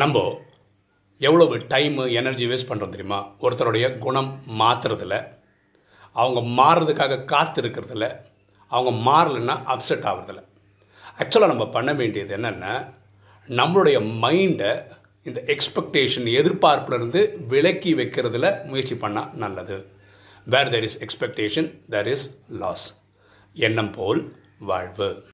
[0.00, 0.42] நம்ம
[1.18, 3.28] எவ்வளவு time energy waste பண்ணுறோம் தெரியுமா?
[3.40, 5.28] ஒருத்தருடைய குணம் மாற்றுறதில்ல
[6.12, 8.20] அவங்க மாறுறதுக்காக காத்து இருக்கிறதில்ல
[8.68, 10.42] அவங்க மாறலைன்னா அப்செட் ஆகிறதில்ல
[11.18, 12.92] ஆக்சுவலாக நம்ம பண்ண வேண்டியது என்னென்னா
[13.48, 19.86] நம்மளுடைய மைண்டை இந்த எக்ஸ்பெக்டேஷன் எதிர்பார்ப்புலேருந்து விலக்கி வைக்கிறதுல முயற்சி பண்ணால் நல்லது.
[20.44, 23.02] Where there is expectation there is loss
[23.54, 25.24] எண்ணம் போல் வாழ்வு.